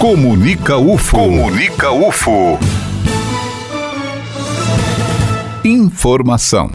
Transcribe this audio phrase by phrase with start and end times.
[0.00, 1.18] Comunica UFO.
[1.18, 2.58] Comunica UFO.
[5.62, 6.70] Informação.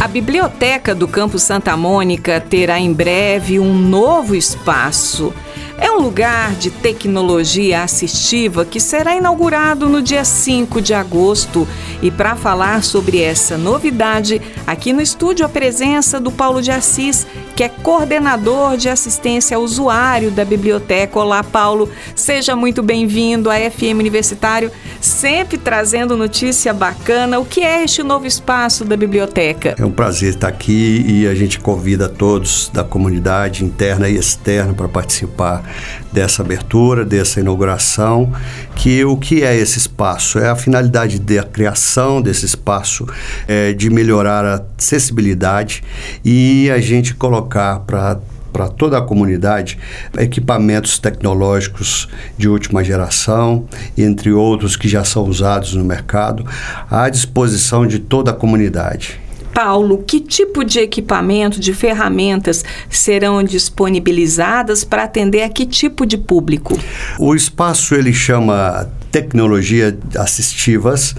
[0.00, 5.32] A Biblioteca do Campo Santa Mônica terá em breve um novo espaço.
[5.80, 11.68] É um lugar de tecnologia assistiva que será inaugurado no dia 5 de agosto.
[12.02, 17.28] E para falar sobre essa novidade, aqui no estúdio a presença do Paulo de Assis,
[17.58, 21.18] que é coordenador de assistência ao usuário da biblioteca.
[21.18, 27.40] Olá, Paulo, seja muito bem-vindo à FM Universitário, sempre trazendo notícia bacana.
[27.40, 29.74] O que é este novo espaço da biblioteca?
[29.76, 34.72] É um prazer estar aqui e a gente convida todos da comunidade interna e externa
[34.72, 35.64] para participar
[36.12, 38.32] dessa abertura, dessa inauguração,
[38.76, 40.38] que o que é esse espaço?
[40.38, 43.04] É a finalidade da criação desse espaço,
[43.48, 45.82] é, de melhorar a acessibilidade
[46.24, 48.20] e a gente colocar para
[48.52, 49.78] para toda a comunidade
[50.18, 56.44] equipamentos tecnológicos de última geração, entre outros que já são usados no mercado,
[56.90, 59.20] à disposição de toda a comunidade.
[59.54, 66.16] Paulo, que tipo de equipamento, de ferramentas serão disponibilizadas para atender a que tipo de
[66.16, 66.78] público?
[67.18, 71.14] O espaço ele chama tecnologia assistivas,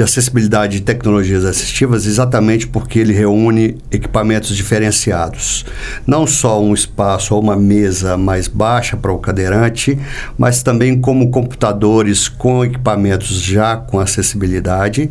[0.00, 5.66] de acessibilidade de tecnologias assistivas, exatamente porque ele reúne equipamentos diferenciados.
[6.06, 9.98] Não só um espaço ou uma mesa mais baixa para o cadeirante,
[10.38, 15.10] mas também como computadores com equipamentos já com acessibilidade,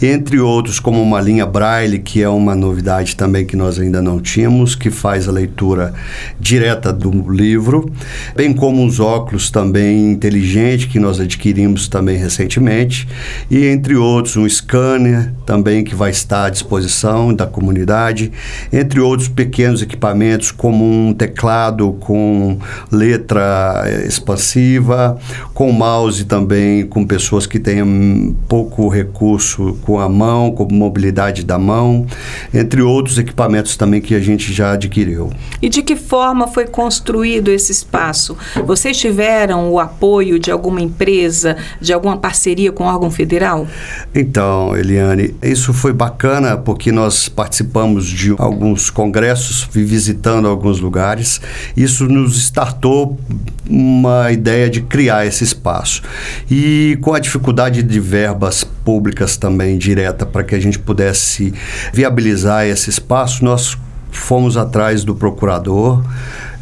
[0.00, 4.18] entre outros como uma linha Braille, que é uma novidade também que nós ainda não
[4.18, 5.92] tínhamos, que faz a leitura
[6.40, 7.92] direta do livro,
[8.34, 13.06] bem como os óculos também inteligentes que nós adquirimos também recentemente,
[13.50, 18.32] e entre outros um scanner também que vai estar à disposição da comunidade,
[18.72, 22.58] entre outros pequenos equipamentos como um teclado com
[22.90, 25.18] letra expansiva,
[25.54, 31.58] com mouse também, com pessoas que tenham pouco recurso com a mão, com mobilidade da
[31.58, 32.06] mão,
[32.52, 35.30] entre outros equipamentos também que a gente já adquiriu.
[35.60, 38.36] E de que forma foi construído esse espaço?
[38.64, 43.66] Vocês tiveram o apoio de alguma empresa, de alguma parceria com órgão federal?
[44.20, 51.40] Então, Eliane, isso foi bacana porque nós participamos de alguns congressos, visitando alguns lugares.
[51.74, 53.18] Isso nos startou
[53.66, 56.02] uma ideia de criar esse espaço.
[56.50, 61.54] E com a dificuldade de verbas públicas também direta para que a gente pudesse
[61.90, 63.74] viabilizar esse espaço, nós
[64.10, 66.04] fomos atrás do procurador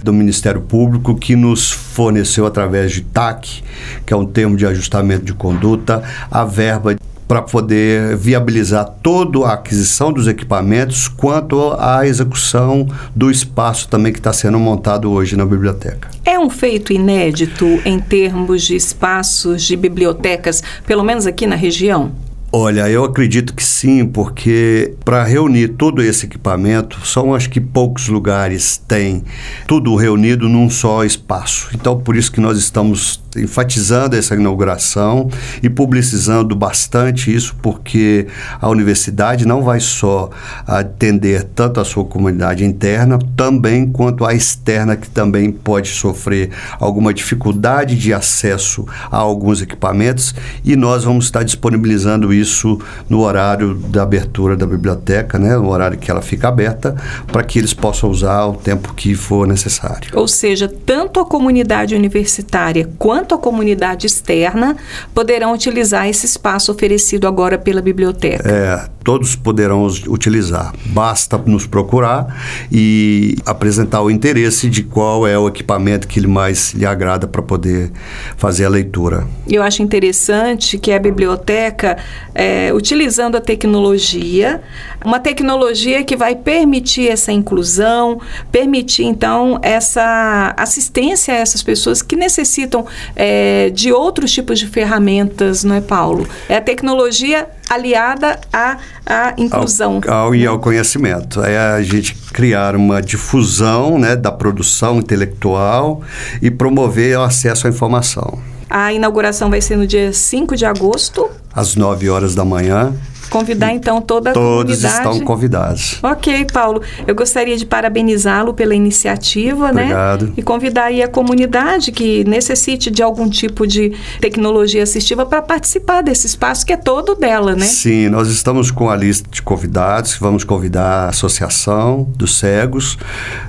[0.01, 3.65] do Ministério Público que nos forneceu através de TAC,
[4.07, 6.95] que é um termo de ajustamento de conduta, a verba
[7.29, 14.19] para poder viabilizar toda a aquisição dos equipamentos, quanto à execução do espaço também que
[14.19, 16.09] está sendo montado hoje na biblioteca.
[16.25, 22.13] É um feito inédito em termos de espaços de bibliotecas, pelo menos aqui na região?
[22.51, 28.09] Olha, eu acredito que sim, porque para reunir todo esse equipamento, são acho que poucos
[28.09, 29.23] lugares têm
[29.67, 31.69] tudo reunido num só espaço.
[31.75, 35.31] Então, por isso que nós estamos enfatizando essa inauguração
[35.63, 38.27] e publicizando bastante isso, porque
[38.61, 40.31] a universidade não vai só
[40.67, 47.13] atender tanto a sua comunidade interna, também quanto a externa, que também pode sofrer alguma
[47.15, 50.35] dificuldade de acesso a alguns equipamentos,
[50.65, 52.79] e nós vamos estar disponibilizando isso
[53.09, 56.97] no horário da abertura da biblioteca, né, no horário que ela fica aberta,
[57.27, 60.11] para que eles possam usar o tempo que for necessário.
[60.15, 64.77] Ou seja, tanto a comunidade universitária quanto quanto a comunidade externa
[65.15, 68.49] poderão utilizar esse espaço oferecido agora pela biblioteca.
[68.49, 70.73] É, todos poderão utilizar.
[70.87, 72.27] Basta nos procurar
[72.73, 77.43] e apresentar o interesse de qual é o equipamento que ele mais lhe agrada para
[77.43, 77.91] poder
[78.37, 79.27] fazer a leitura.
[79.47, 81.99] Eu acho interessante que a biblioteca,
[82.35, 84.63] é, utilizando a tecnologia,
[85.05, 92.17] uma tecnologia que vai permitir essa inclusão, permitir então essa assistência a essas pessoas que
[92.17, 92.87] necessitam
[93.19, 96.27] é, de outros tipos de ferramentas, não é, Paulo?
[96.49, 100.01] É a tecnologia aliada à, à inclusão.
[100.07, 101.43] Ao, ao, e ao conhecimento.
[101.43, 106.01] É a gente criar uma difusão né, da produção intelectual
[106.41, 108.39] e promover o acesso à informação.
[108.71, 111.29] A inauguração vai ser no dia 5 de agosto.
[111.53, 112.95] Às 9 horas da manhã
[113.31, 114.95] Convidar então toda a Todos comunidade.
[114.95, 115.99] estão convidados.
[116.03, 116.83] Ok, Paulo.
[117.07, 120.27] Eu gostaria de parabenizá-lo pela iniciativa, Obrigado.
[120.27, 120.33] né?
[120.37, 126.03] E convidar aí a comunidade que necessite de algum tipo de tecnologia assistiva para participar
[126.03, 127.65] desse espaço que é todo dela, né?
[127.67, 132.97] Sim, nós estamos com a lista de convidados, vamos convidar a Associação dos Cegos,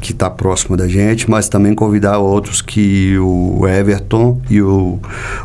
[0.01, 4.99] que está próximo da gente, mas também convidar outros que o Everton e o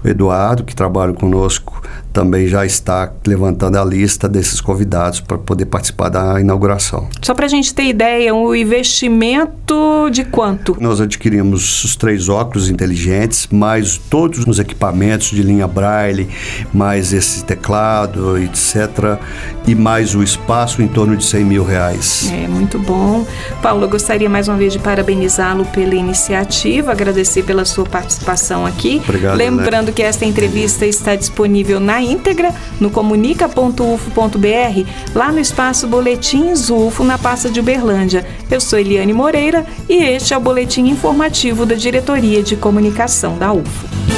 [0.05, 1.83] Eduardo, que trabalham conosco,
[2.15, 7.09] também já está levantando a lista desses convidados para poder participar da inauguração.
[7.21, 10.77] Só para a gente ter ideia, um investimento de quanto?
[10.81, 16.29] Nós adquirimos os três óculos inteligentes, mais todos os equipamentos de linha Braille,
[16.73, 19.19] mais esse teclado, etc.
[19.67, 22.31] E mais o espaço em torno de 100 mil reais.
[22.33, 23.27] É, muito bom.
[23.61, 29.01] Paulo, eu gostaria mais uma vez de parabenizá-lo pela iniciativa, agradecer pela sua participação aqui.
[29.03, 36.71] Obrigado, Lembrando que esta entrevista está disponível na íntegra no comunica.ufo.br, lá no espaço Boletins
[36.71, 38.27] UFO, na pasta de Uberlândia.
[38.51, 43.53] Eu sou Eliane Moreira e este é o boletim informativo da Diretoria de Comunicação da
[43.53, 44.14] UFO.